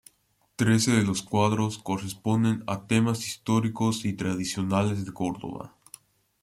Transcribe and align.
Trece 0.55 0.89
de 0.93 1.03
los 1.03 1.21
cuadros 1.21 1.77
corresponden 1.77 2.63
a 2.65 2.87
temas 2.87 3.23
históricos 3.27 4.03
y 4.03 4.13
tradicionales 4.13 5.05
de 5.05 5.13
Córdoba. 5.13 5.75